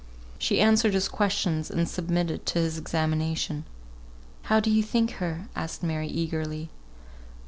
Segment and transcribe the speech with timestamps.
[0.39, 3.65] She answered his questions, and submitted to his examination.
[4.45, 6.71] "How do you think her?" asked Mary, eagerly.